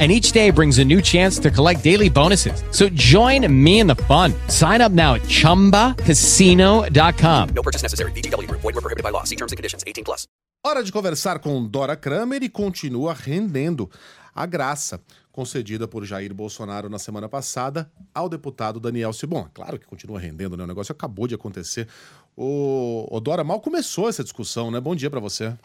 [0.00, 2.64] and each day brings a new chance to collect daily bonuses.
[2.70, 4.32] So join me in the fun.
[4.48, 7.48] Sign up now at ChumbaCasino.com.
[7.54, 8.12] No purchase necessary.
[8.12, 8.50] VGW.
[8.50, 9.24] Void were prohibited by law.
[9.24, 9.84] See terms and conditions.
[9.86, 10.26] 18 plus.
[10.62, 13.90] Hora de conversar com Dora Kramer e continua rendendo
[14.34, 15.00] a graça
[15.32, 19.48] concedida por Jair Bolsonaro na semana passada ao deputado Daniel Sibon.
[19.54, 20.64] Claro que continua rendendo, né?
[20.64, 21.88] O negócio acabou de acontecer.
[22.36, 24.80] O, o Dora, mal começou essa discussão, né?
[24.80, 25.56] Bom dia para você.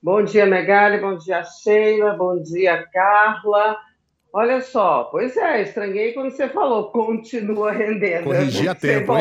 [0.00, 3.76] Bom dia, Megali, bom dia, Sheila, bom dia, Carla.
[4.32, 8.26] Olha só, pois é, estranhei quando você falou, continua rendendo.
[8.26, 9.12] Corrigi a tempo,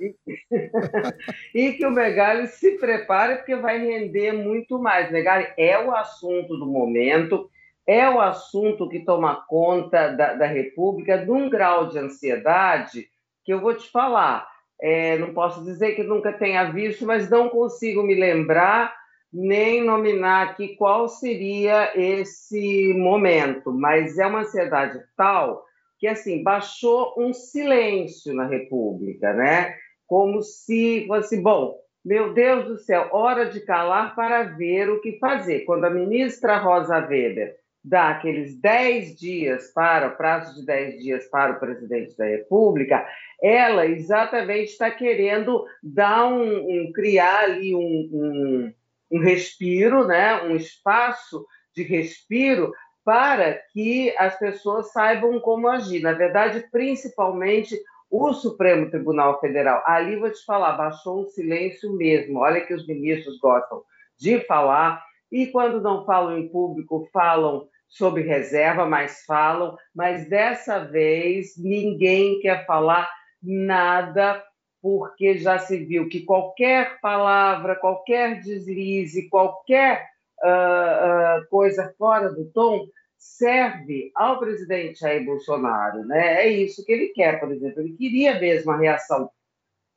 [0.00, 0.14] hein?
[1.54, 5.08] e que o Megali se prepare, porque vai render muito mais.
[5.12, 7.48] Megali é o assunto do momento,
[7.86, 13.06] é o assunto que toma conta da, da República num grau de ansiedade
[13.44, 14.48] que eu vou te falar.
[14.82, 19.03] É, não posso dizer que nunca tenha visto, mas não consigo me lembrar
[19.34, 25.64] nem nominar aqui qual seria esse momento, mas é uma ansiedade tal
[25.98, 29.74] que assim baixou um silêncio na República, né?
[30.06, 35.18] Como se fosse bom, meu Deus do céu, hora de calar para ver o que
[35.18, 35.60] fazer.
[35.60, 41.52] Quando a ministra Rosa Weber dá aqueles 10 dias para, prazo de 10 dias para
[41.52, 43.06] o presidente da República,
[43.42, 47.80] ela exatamente está querendo dar um, um criar ali um,
[48.12, 48.72] um
[49.10, 52.72] um respiro, né, um espaço de respiro
[53.04, 56.00] para que as pessoas saibam como agir.
[56.00, 57.78] Na verdade, principalmente
[58.10, 59.82] o Supremo Tribunal Federal.
[59.86, 62.38] Ali vou te falar, baixou um silêncio mesmo.
[62.38, 63.82] Olha que os ministros gostam
[64.18, 70.78] de falar e quando não falam em público, falam sob reserva, mas falam, mas dessa
[70.78, 73.10] vez ninguém quer falar
[73.42, 74.42] nada
[74.84, 80.06] porque já se viu que qualquer palavra, qualquer deslize, qualquer
[80.42, 82.86] uh, uh, coisa fora do tom
[83.16, 86.04] serve ao presidente Jair Bolsonaro.
[86.04, 86.42] Né?
[86.42, 87.80] É isso que ele quer, por exemplo.
[87.80, 89.30] Ele queria mesmo a reação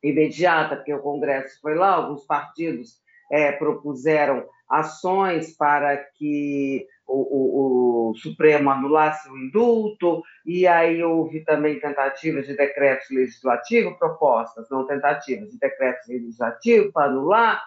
[0.01, 8.09] imediata, porque o Congresso foi lá, alguns partidos é, propuseram ações para que o, o,
[8.12, 14.85] o, Supremo anulasse o indulto, e aí houve também tentativas de decretos legislativos, propostas, não
[14.85, 17.63] tentativas, de decretos legislativos para anular,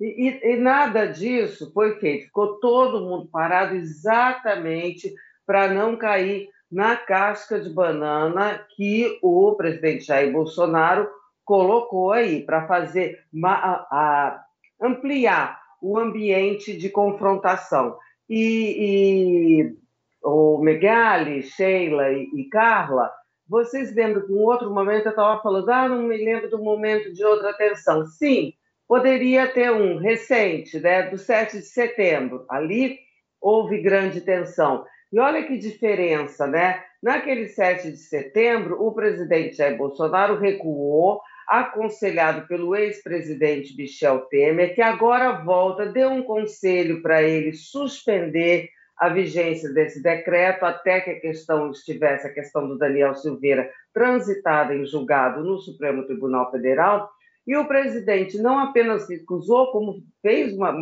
[0.00, 2.24] e, e, e nada disso foi feito.
[2.24, 5.14] Ficou todo mundo parado exatamente
[5.46, 11.08] para não cair na casca de banana que o presidente Jair Bolsonaro
[11.44, 14.44] colocou aí, para fazer a, a,
[14.80, 17.96] ampliar o ambiente de confrontação.
[18.28, 19.76] E, e
[20.22, 23.10] o Megali, Sheila e, e, Carla,
[23.46, 27.12] vocês lembram que um outro momento eu estava falando, ah, não me lembro do momento
[27.12, 28.06] de outra tensão.
[28.06, 28.52] Sim,
[28.88, 32.44] poderia ter um recente, né, do 7 de setembro.
[32.48, 32.98] Ali
[33.40, 34.84] houve grande tensão.
[35.12, 36.82] E olha que diferença, né?
[37.02, 44.82] Naquele 7 de setembro, o presidente Jair Bolsonaro recuou, aconselhado pelo ex-presidente Michel Temer, que
[44.82, 51.20] agora volta, deu um conselho para ele suspender a vigência desse decreto até que a
[51.20, 57.10] questão estivesse, a questão do Daniel Silveira, transitada em julgado no Supremo Tribunal Federal.
[57.46, 60.72] E o presidente não apenas recusou, como fez uma,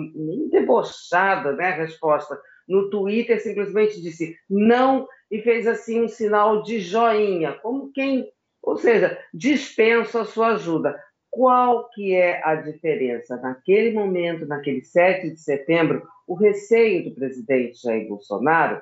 [0.50, 2.38] debochada né, resposta
[2.69, 8.31] no Twitter, simplesmente disse não e fez assim um sinal de joinha, como quem
[8.62, 10.99] ou seja, dispenso a sua ajuda.
[11.29, 13.37] Qual que é a diferença?
[13.37, 18.81] Naquele momento, naquele 7 de setembro, o receio do presidente Jair Bolsonaro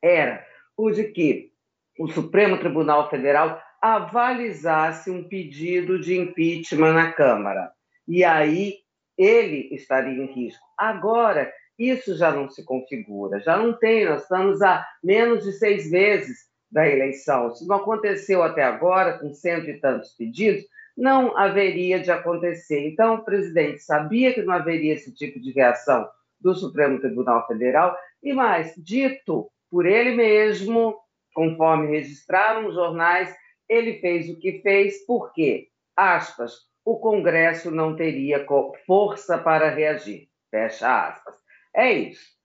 [0.00, 0.46] era
[0.76, 1.50] o de que
[1.98, 7.72] o Supremo Tribunal Federal avalizasse um pedido de impeachment na Câmara.
[8.06, 8.76] E aí
[9.18, 10.64] ele estaria em risco.
[10.78, 15.90] Agora, isso já não se configura, já não tem, nós estamos a menos de seis
[15.90, 17.54] meses da eleição.
[17.54, 20.64] Se não aconteceu até agora, com cento e tantos pedidos,
[20.96, 22.88] não haveria de acontecer.
[22.88, 26.08] Então, o presidente sabia que não haveria esse tipo de reação
[26.40, 30.96] do Supremo Tribunal Federal, e mais, dito por ele mesmo,
[31.34, 33.34] conforme registraram os jornais,
[33.68, 36.52] ele fez o que fez porque, aspas,
[36.84, 38.44] o Congresso não teria
[38.86, 40.28] força para reagir.
[40.50, 41.36] Fecha aspas.
[41.74, 42.41] É isso.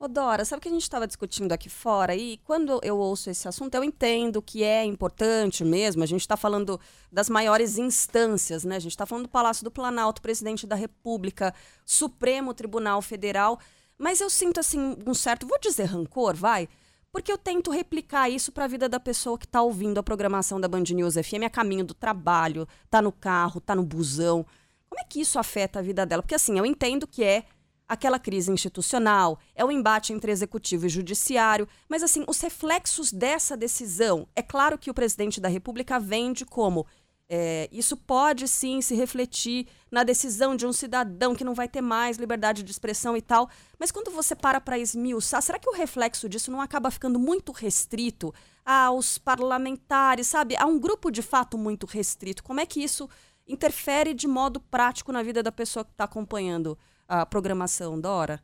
[0.00, 2.14] Ô Dora, sabe o que a gente estava discutindo aqui fora?
[2.14, 6.04] E quando eu ouço esse assunto, eu entendo que é importante mesmo.
[6.04, 6.80] A gente está falando
[7.10, 8.76] das maiores instâncias, né?
[8.76, 11.52] A gente está falando do Palácio do Planalto, Presidente da República,
[11.84, 13.58] Supremo Tribunal Federal.
[13.98, 16.68] Mas eu sinto, assim, um certo, vou dizer rancor, vai?
[17.10, 20.60] Porque eu tento replicar isso para a vida da pessoa que está ouvindo a programação
[20.60, 24.46] da Band News FM a caminho do trabalho, tá no carro, tá no busão.
[24.88, 26.22] Como é que isso afeta a vida dela?
[26.22, 27.46] Porque, assim, eu entendo que é
[27.88, 33.56] aquela crise institucional, é o embate entre executivo e judiciário, mas assim, os reflexos dessa
[33.56, 36.86] decisão, é claro que o presidente da República vende como
[37.30, 41.82] é, isso pode sim se refletir na decisão de um cidadão que não vai ter
[41.82, 43.50] mais liberdade de expressão e tal.
[43.78, 47.52] Mas quando você para para esmiuçar, será que o reflexo disso não acaba ficando muito
[47.52, 48.32] restrito
[48.64, 50.56] aos parlamentares, sabe?
[50.56, 52.42] A um grupo de fato muito restrito.
[52.42, 53.08] Como é que isso
[53.46, 56.78] interfere de modo prático na vida da pessoa que está acompanhando
[57.08, 58.40] a programação, Dora?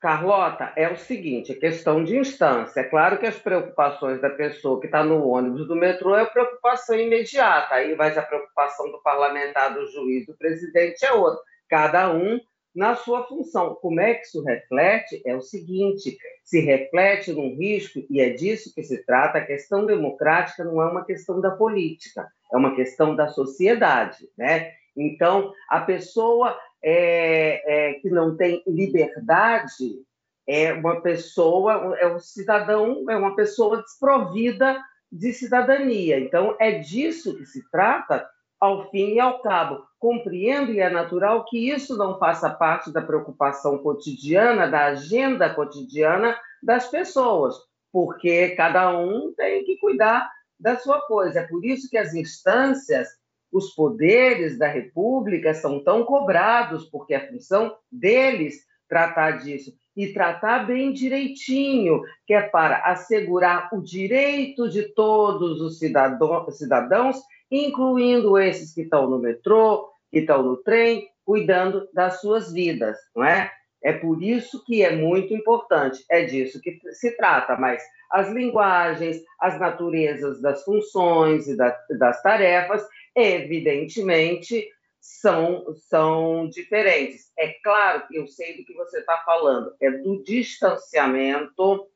[0.00, 2.80] Carlota, é o seguinte, é questão de instância.
[2.80, 6.98] É claro que as preocupações da pessoa que está no ônibus do metrô é preocupação
[6.98, 7.74] imediata.
[7.74, 11.40] Aí vai a preocupação do parlamentar, do juiz, do presidente é outra.
[11.68, 12.40] Cada um
[12.74, 13.74] na sua função.
[13.74, 15.20] Como é que isso reflete?
[15.26, 19.84] É o seguinte: se reflete num risco, e é disso que se trata, a questão
[19.84, 24.28] democrática não é uma questão da política, é uma questão da sociedade.
[24.38, 24.72] Né?
[24.96, 30.02] Então, a pessoa é, é, que não tem liberdade
[30.46, 34.80] é uma pessoa, é um cidadão, é uma pessoa desprovida
[35.10, 36.18] de cidadania.
[36.18, 38.28] Então, é disso que se trata,
[38.60, 39.82] ao fim e ao cabo.
[39.98, 46.36] Compreendo e é natural que isso não faça parte da preocupação cotidiana, da agenda cotidiana
[46.62, 47.56] das pessoas,
[47.90, 51.40] porque cada um tem que cuidar da sua coisa.
[51.40, 53.08] É por isso que as instâncias
[53.52, 60.66] os poderes da República são tão cobrados, porque é função deles tratar disso e tratar
[60.66, 67.16] bem direitinho, que é para assegurar o direito de todos os cidadãos,
[67.50, 73.24] incluindo esses que estão no metrô, que estão no trem, cuidando das suas vidas, não
[73.24, 73.50] é?
[73.82, 79.22] É por isso que é muito importante, é disso que se trata, mas as linguagens,
[79.38, 82.86] as naturezas das funções e das tarefas
[83.16, 84.68] evidentemente
[85.00, 87.32] são, são diferentes.
[87.38, 91.86] É claro que eu sei do que você está falando, é do distanciamento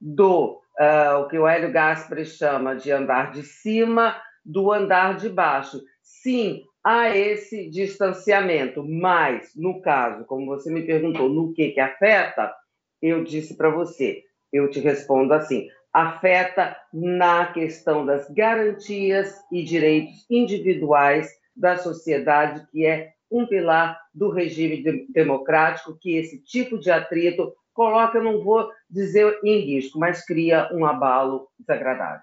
[0.00, 5.28] do uh, o que o Hélio Gaspari chama de andar de cima do andar de
[5.28, 5.80] baixo.
[6.02, 12.52] Sim, há esse distanciamento, mas no caso, como você me perguntou, no que que afeta,
[13.00, 20.24] eu disse para você, eu te respondo assim: afeta na questão das garantias e direitos
[20.30, 27.54] individuais da sociedade, que é um pilar do regime democrático, que esse tipo de atrito
[27.72, 32.22] coloca, não vou dizer em risco, mas cria um abalo desagradável.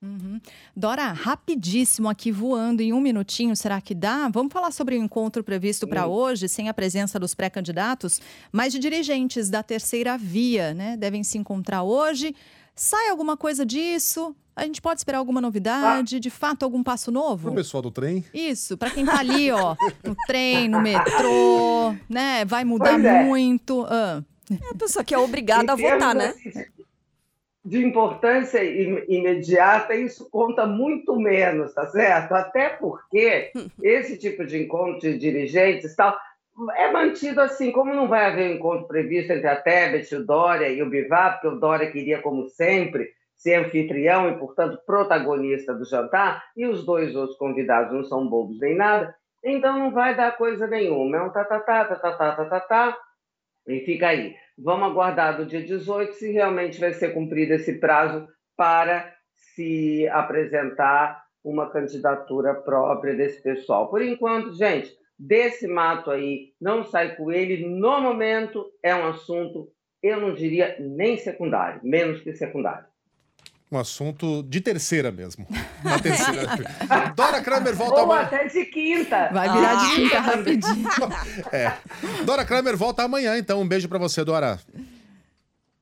[0.00, 0.40] Uhum.
[0.76, 4.28] Dora, rapidíssimo aqui voando em um minutinho, será que dá?
[4.28, 8.20] Vamos falar sobre o encontro previsto para hoje, sem a presença dos pré-candidatos,
[8.52, 10.96] mas de dirigentes da terceira via, né?
[10.96, 12.34] Devem se encontrar hoje.
[12.76, 14.36] Sai alguma coisa disso?
[14.54, 16.16] A gente pode esperar alguma novidade?
[16.16, 16.20] Ah.
[16.20, 17.50] De fato, algum passo novo?
[17.50, 18.24] O pessoal do trem?
[18.32, 19.74] Isso, para quem tá ali, ó,
[20.04, 22.44] no trem, no metrô, né?
[22.44, 23.24] Vai mudar é.
[23.24, 23.84] muito.
[23.88, 24.22] Ah.
[24.50, 26.34] É a pessoa que é obrigada a votar, né?
[27.68, 32.32] De importância imediata, isso conta muito menos, tá certo?
[32.32, 36.16] Até porque esse tipo de encontro de dirigentes tal
[36.76, 40.82] é mantido assim, como não vai haver encontro previsto entre a Tebet, o Dória e
[40.82, 46.42] o Bivar, porque o Dória queria, como sempre, ser anfitrião e, portanto, protagonista do jantar,
[46.56, 50.66] e os dois outros convidados não são bobos nem nada, então não vai dar coisa
[50.66, 51.18] nenhuma.
[51.18, 52.98] É um tatatá, tatatá, tatatá,
[53.68, 54.34] e fica aí.
[54.56, 59.14] Vamos aguardar do dia 18 se realmente vai ser cumprido esse prazo para
[59.54, 63.88] se apresentar uma candidatura própria desse pessoal.
[63.88, 69.68] Por enquanto, gente, desse mato aí, não sai com ele, no momento é um assunto,
[70.02, 72.86] eu não diria nem secundário, menos que secundário.
[73.70, 75.46] Um assunto de terceira mesmo.
[75.84, 76.56] Na terceira.
[77.14, 78.22] Dora Kramer volta Ou amanhã.
[78.22, 79.28] até de quinta.
[79.30, 80.88] Vai virar de quinta rapidinho.
[81.52, 81.72] é.
[82.24, 83.60] Dora Kramer volta amanhã, então.
[83.60, 84.58] Um beijo para você, Dora.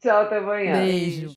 [0.03, 0.79] Tchau, até amanhã.
[0.79, 1.35] Beijo.